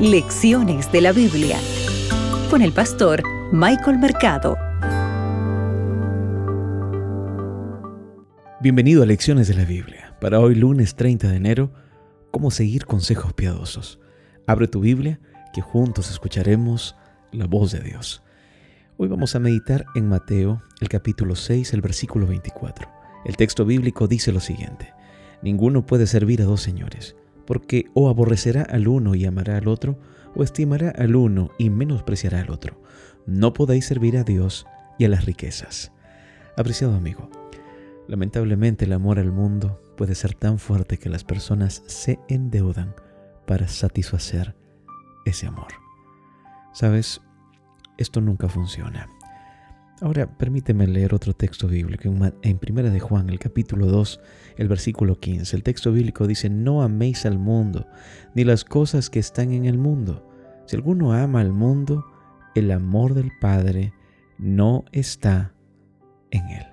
[0.00, 1.58] Lecciones de la Biblia
[2.50, 4.58] con el pastor Michael Mercado.
[8.60, 10.14] Bienvenido a Lecciones de la Biblia.
[10.20, 11.72] Para hoy lunes 30 de enero,
[12.30, 13.98] ¿cómo seguir consejos piadosos?
[14.46, 15.18] Abre tu Biblia
[15.54, 16.94] que juntos escucharemos
[17.32, 18.22] la voz de Dios.
[18.98, 22.86] Hoy vamos a meditar en Mateo, el capítulo 6, el versículo 24.
[23.24, 24.92] El texto bíblico dice lo siguiente.
[25.40, 27.16] Ninguno puede servir a dos señores
[27.46, 29.98] porque o aborrecerá al uno y amará al otro,
[30.34, 32.82] o estimará al uno y menospreciará al otro.
[33.26, 34.66] No podéis servir a Dios
[34.98, 35.92] y a las riquezas.
[36.56, 37.30] Apreciado amigo,
[38.08, 42.94] lamentablemente el amor al mundo puede ser tan fuerte que las personas se endeudan
[43.46, 44.54] para satisfacer
[45.24, 45.68] ese amor.
[46.72, 47.22] Sabes,
[47.96, 49.08] esto nunca funciona.
[50.02, 54.20] Ahora permíteme leer otro texto bíblico en Primera de Juan, el capítulo 2,
[54.58, 55.56] el versículo 15.
[55.56, 57.86] El texto bíblico dice, no améis al mundo,
[58.34, 60.28] ni las cosas que están en el mundo.
[60.66, 62.04] Si alguno ama al mundo,
[62.54, 63.94] el amor del Padre
[64.36, 65.54] no está
[66.30, 66.66] en él.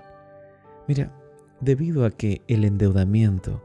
[0.89, 1.17] Mira,
[1.61, 3.63] debido a que el endeudamiento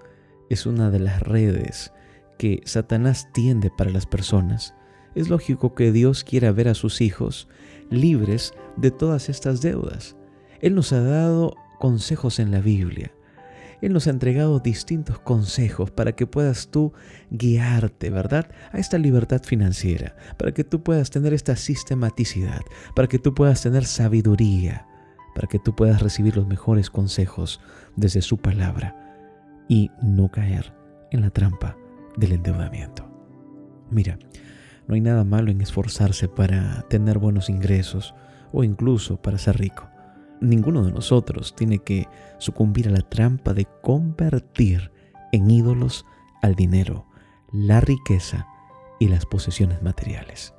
[0.51, 1.93] es una de las redes
[2.39, 4.75] que Satanás tiende para las personas,
[5.17, 7.49] es lógico que Dios quiera ver a sus hijos
[7.91, 10.17] libres de todas estas deudas.
[10.61, 13.13] Él nos ha dado consejos en la Biblia.
[13.81, 16.93] Él nos ha entregado distintos consejos para que puedas tú
[17.31, 18.51] guiarte, ¿verdad?
[18.73, 22.63] A esta libertad financiera, para que tú puedas tener esta sistematicidad,
[22.97, 24.87] para que tú puedas tener sabiduría,
[25.35, 27.61] para que tú puedas recibir los mejores consejos
[27.95, 28.97] desde su palabra
[29.69, 30.73] y no caer
[31.13, 31.77] en la trampa
[32.17, 33.09] del endeudamiento.
[33.91, 34.19] Mira,
[34.89, 38.15] no hay nada malo en esforzarse para tener buenos ingresos
[38.53, 39.87] o incluso para ser rico.
[40.41, 42.09] Ninguno de nosotros tiene que
[42.39, 44.91] sucumbir a la trampa de convertir
[45.31, 46.07] en ídolos
[46.41, 47.07] al dinero,
[47.53, 48.47] la riqueza
[48.99, 50.55] y las posesiones materiales.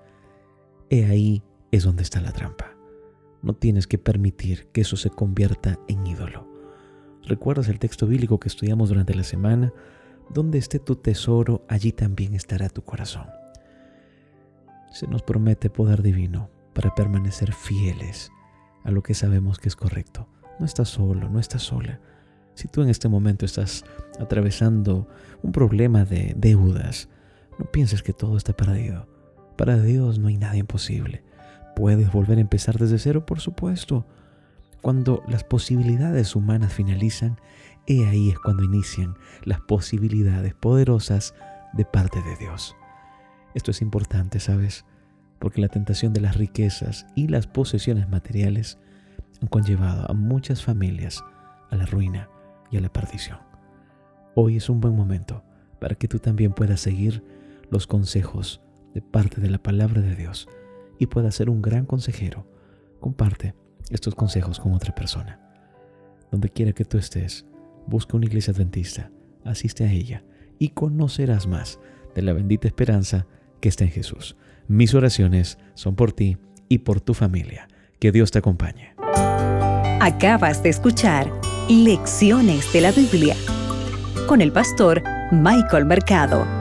[0.91, 1.41] He ahí
[1.71, 2.75] es donde está la trampa.
[3.41, 6.47] No tienes que permitir que eso se convierta en ídolo.
[7.23, 9.73] ¿Recuerdas el texto bíblico que estudiamos durante la semana?
[10.31, 13.38] Donde esté tu tesoro, allí también estará tu corazón
[14.91, 18.31] se nos promete poder divino para permanecer fieles
[18.83, 20.27] a lo que sabemos que es correcto.
[20.59, 21.99] No estás solo, no estás sola.
[22.55, 23.85] Si tú en este momento estás
[24.19, 25.07] atravesando
[25.41, 27.09] un problema de deudas,
[27.57, 29.07] no pienses que todo está perdido.
[29.57, 31.23] Para Dios no hay nada imposible.
[31.75, 33.25] ¿Puedes volver a empezar desde cero?
[33.25, 34.05] Por supuesto.
[34.81, 37.39] Cuando las posibilidades humanas finalizan,
[37.85, 41.33] he ahí es cuando inician las posibilidades poderosas
[41.73, 42.75] de parte de Dios.
[43.53, 44.85] Esto es importante, ¿sabes?
[45.39, 48.77] Porque la tentación de las riquezas y las posesiones materiales
[49.41, 51.23] han conllevado a muchas familias
[51.69, 52.29] a la ruina
[52.71, 53.39] y a la perdición.
[54.35, 55.43] Hoy es un buen momento
[55.79, 57.23] para que tú también puedas seguir
[57.69, 58.61] los consejos
[58.93, 60.47] de parte de la palabra de Dios
[60.97, 62.45] y puedas ser un gran consejero.
[62.99, 63.55] Comparte
[63.89, 65.39] estos consejos con otra persona.
[66.31, 67.45] Donde quiera que tú estés,
[67.87, 69.11] busca una iglesia adventista,
[69.43, 70.23] asiste a ella
[70.59, 71.79] y conocerás más
[72.13, 73.25] de la bendita esperanza
[73.59, 74.35] que está en Jesús.
[74.67, 76.37] Mis oraciones son por ti
[76.67, 77.67] y por tu familia.
[77.99, 78.93] Que Dios te acompañe.
[80.01, 81.31] Acabas de escuchar
[81.67, 83.35] Lecciones de la Biblia
[84.27, 86.58] con el pastor Michael Mercado.